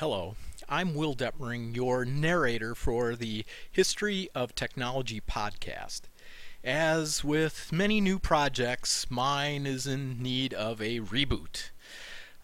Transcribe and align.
Hello, 0.00 0.36
I'm 0.68 0.94
Will 0.94 1.14
Detmering, 1.14 1.74
your 1.74 2.04
narrator 2.04 2.74
for 2.74 3.16
the 3.16 3.46
History 3.72 4.28
of 4.34 4.54
Technology 4.54 5.22
podcast. 5.22 6.02
As 6.62 7.24
with 7.24 7.72
many 7.72 8.02
new 8.02 8.18
projects, 8.18 9.10
mine 9.10 9.64
is 9.64 9.86
in 9.86 10.22
need 10.22 10.52
of 10.52 10.82
a 10.82 11.00
reboot. 11.00 11.70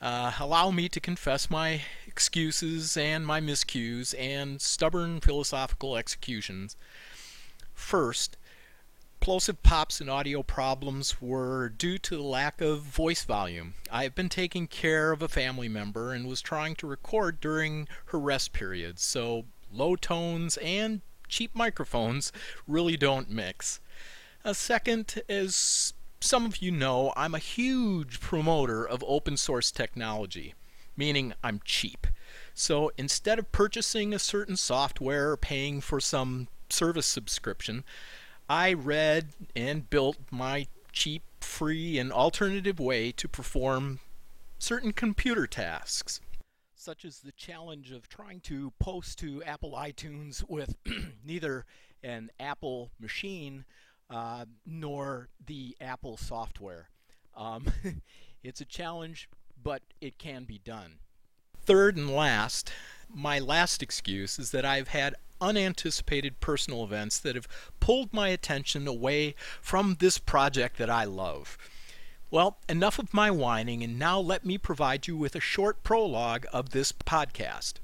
Uh, 0.01 0.33
allow 0.41 0.71
me 0.71 0.89
to 0.89 0.99
confess 0.99 1.51
my 1.51 1.83
excuses 2.07 2.97
and 2.97 3.27
my 3.27 3.39
miscues 3.39 4.15
and 4.19 4.63
stubborn 4.63 5.21
philosophical 5.21 5.95
executions. 5.95 6.75
First, 7.75 8.39
Plosive 9.23 9.63
pops 9.63 10.01
and 10.01 10.11
audio 10.11 10.43
problems 10.43 11.23
were 11.23 11.69
due 11.69 11.97
to 11.97 12.17
the 12.17 12.25
lack 12.25 12.61
of 12.61 12.81
voice 12.81 13.23
volume. 13.23 13.75
I 13.89 14.03
have 14.03 14.17
been 14.17 14.29
taking 14.29 14.67
care 14.67 15.13
of 15.13 15.23
a 15.23 15.29
family 15.29 15.69
member 15.69 16.13
and 16.13 16.27
was 16.27 16.43
trying 16.43 16.75
to 16.77 16.89
record 16.89 17.41
during 17.41 17.87
her 18.07 18.19
rest 18.19 18.53
periods, 18.53 19.01
so 19.01 19.45
low 19.73 19.95
tones 19.95 20.57
and 20.57 21.03
cheap 21.29 21.55
microphones 21.55 22.33
really 22.67 22.97
don't 22.97 23.31
mix. 23.31 23.79
A 24.45 24.57
second, 24.57 25.23
as 25.29 25.95
some 26.21 26.45
of 26.45 26.57
you 26.57 26.73
know, 26.73 27.13
I'm 27.15 27.37
a 27.37 27.39
huge 27.39 28.19
promoter 28.19 28.85
of 28.85 29.05
open 29.07 29.37
source 29.37 29.71
technology, 29.71 30.55
meaning 30.97 31.33
I'm 31.45 31.61
cheap. 31.65 32.09
So 32.55 32.91
instead 32.99 33.39
of 33.39 33.53
purchasing 33.53 34.13
a 34.13 34.19
certain 34.19 34.57
software 34.57 35.31
or 35.31 35.37
paying 35.37 35.81
for 35.81 36.01
some 36.01 36.49
service 36.69 37.07
subscription, 37.07 37.85
I 38.49 38.73
read 38.73 39.29
and 39.57 39.89
built 39.89 40.19
my 40.31 40.67
cheap, 40.93 41.23
free, 41.41 41.99
and 41.99 42.13
alternative 42.13 42.79
way 42.79 43.13
to 43.13 43.29
perform 43.29 44.01
certain 44.59 44.93
computer 44.93 45.47
tasks, 45.47 46.21
such 46.75 47.05
as 47.05 47.21
the 47.21 47.33
challenge 47.33 47.93
of 47.93 48.09
trying 48.09 48.41
to 48.41 48.73
post 48.79 49.19
to 49.21 49.43
Apple 49.45 49.73
iTunes 49.73 50.49
with 50.49 50.77
neither 51.25 51.65
an 52.03 52.31
Apple 52.39 52.91
machine 53.01 53.65
uh, 54.11 54.45
nor 54.67 55.29
the 55.47 55.77
Apple 55.81 56.17
software. 56.17 56.91
Um, 57.37 57.67
it's 58.43 58.61
a 58.61 58.67
challenge, 58.67 59.29
but 59.63 59.83
it 60.01 60.19
can 60.19 60.45
be 60.45 60.59
done. 60.59 60.99
Third 61.65 61.97
and 61.97 62.11
last, 62.11 62.73
my 63.13 63.39
last 63.39 63.83
excuse 63.83 64.39
is 64.39 64.51
that 64.51 64.65
I've 64.65 64.89
had 64.89 65.15
unanticipated 65.41 66.41
personal 66.41 66.83
events 66.83 67.19
that 67.21 67.37
have 67.37 67.47
pulled 67.79 68.13
my 68.13 68.29
attention 68.29 68.89
away 68.89 69.35
from 69.61 69.97
this 70.01 70.19
project 70.19 70.77
that 70.79 70.91
I 70.91 71.05
love. 71.05 71.57
Well, 72.33 72.59
enough 72.69 72.99
of 72.99 73.15
my 73.15 73.31
whining, 73.31 73.85
and 73.85 73.99
now 73.99 74.19
let 74.19 74.45
me 74.45 74.59
provide 74.59 75.07
you 75.07 75.17
with 75.17 75.37
a 75.37 75.41
short 75.41 75.85
prologue 75.85 76.47
of 76.53 76.71
this 76.71 76.91
podcast. 76.91 77.75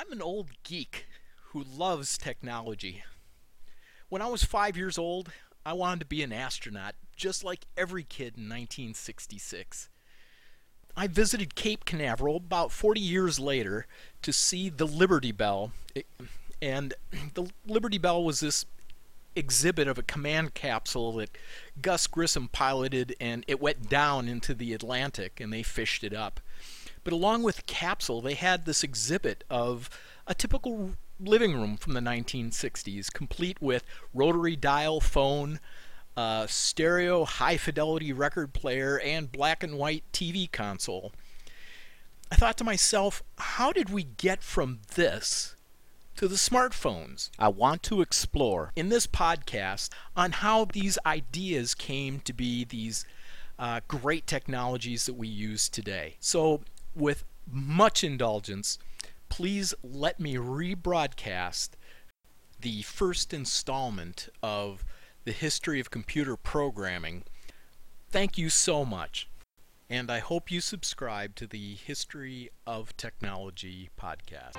I'm 0.00 0.12
an 0.12 0.22
old 0.22 0.48
geek 0.64 1.04
who 1.48 1.62
loves 1.62 2.16
technology. 2.16 3.04
When 4.08 4.22
I 4.22 4.28
was 4.28 4.42
five 4.42 4.74
years 4.74 4.96
old, 4.96 5.30
I 5.66 5.74
wanted 5.74 6.00
to 6.00 6.06
be 6.06 6.22
an 6.22 6.32
astronaut, 6.32 6.94
just 7.16 7.44
like 7.44 7.66
every 7.76 8.02
kid 8.02 8.38
in 8.38 8.44
1966. 8.44 9.90
I 10.96 11.06
visited 11.06 11.54
Cape 11.54 11.84
Canaveral 11.84 12.36
about 12.36 12.72
40 12.72 12.98
years 12.98 13.38
later 13.38 13.86
to 14.22 14.32
see 14.32 14.70
the 14.70 14.86
Liberty 14.86 15.32
Bell. 15.32 15.72
And 16.62 16.94
the 17.34 17.50
Liberty 17.66 17.98
Bell 17.98 18.24
was 18.24 18.40
this 18.40 18.64
exhibit 19.36 19.86
of 19.86 19.98
a 19.98 20.02
command 20.02 20.54
capsule 20.54 21.12
that 21.12 21.36
Gus 21.82 22.06
Grissom 22.06 22.48
piloted, 22.48 23.14
and 23.20 23.44
it 23.46 23.60
went 23.60 23.90
down 23.90 24.28
into 24.28 24.54
the 24.54 24.72
Atlantic, 24.72 25.40
and 25.40 25.52
they 25.52 25.62
fished 25.62 26.02
it 26.02 26.14
up. 26.14 26.40
But 27.04 27.12
along 27.12 27.42
with 27.42 27.66
Capsule, 27.66 28.20
they 28.20 28.34
had 28.34 28.64
this 28.64 28.84
exhibit 28.84 29.44
of 29.48 29.88
a 30.26 30.34
typical 30.34 30.92
living 31.18 31.54
room 31.54 31.76
from 31.76 31.94
the 31.94 32.00
1960s, 32.00 33.12
complete 33.12 33.60
with 33.60 33.84
rotary 34.14 34.56
dial 34.56 35.00
phone, 35.00 35.60
uh, 36.16 36.46
stereo 36.46 37.24
high 37.24 37.56
fidelity 37.56 38.12
record 38.12 38.52
player, 38.52 38.98
and 38.98 39.32
black 39.32 39.62
and 39.62 39.78
white 39.78 40.04
TV 40.12 40.50
console. 40.50 41.12
I 42.30 42.36
thought 42.36 42.56
to 42.58 42.64
myself, 42.64 43.22
how 43.38 43.72
did 43.72 43.90
we 43.90 44.04
get 44.04 44.42
from 44.42 44.80
this 44.94 45.56
to 46.16 46.28
the 46.28 46.36
smartphones? 46.36 47.30
I 47.38 47.48
want 47.48 47.82
to 47.84 48.00
explore 48.00 48.72
in 48.76 48.88
this 48.88 49.06
podcast 49.06 49.90
on 50.16 50.32
how 50.32 50.66
these 50.66 50.98
ideas 51.04 51.74
came 51.74 52.20
to 52.20 52.32
be 52.32 52.64
these 52.64 53.04
uh, 53.58 53.80
great 53.88 54.26
technologies 54.26 55.06
that 55.06 55.14
we 55.14 55.28
use 55.28 55.68
today. 55.68 56.16
So, 56.20 56.60
with 56.94 57.24
much 57.50 58.04
indulgence, 58.04 58.78
please 59.28 59.74
let 59.82 60.20
me 60.20 60.36
rebroadcast 60.36 61.70
the 62.60 62.82
first 62.82 63.32
installment 63.32 64.28
of 64.42 64.84
the 65.24 65.32
history 65.32 65.80
of 65.80 65.90
computer 65.90 66.36
programming. 66.36 67.24
Thank 68.10 68.36
you 68.36 68.50
so 68.50 68.84
much. 68.84 69.28
And 69.88 70.10
I 70.10 70.20
hope 70.20 70.50
you 70.50 70.60
subscribe 70.60 71.34
to 71.36 71.46
the 71.46 71.74
History 71.74 72.50
of 72.66 72.96
Technology 72.96 73.90
podcast. 74.00 74.56